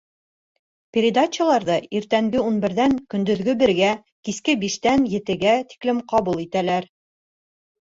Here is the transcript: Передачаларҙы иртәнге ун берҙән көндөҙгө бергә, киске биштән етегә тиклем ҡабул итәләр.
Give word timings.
Передачаларҙы 0.95 1.75
иртәнге 1.99 2.41
ун 2.45 2.57
берҙән 2.63 2.97
көндөҙгө 3.15 3.55
бергә, 3.61 3.93
киске 4.31 4.57
биштән 4.65 5.07
етегә 5.15 5.55
тиклем 5.77 6.03
ҡабул 6.17 6.45
итәләр. 6.49 6.91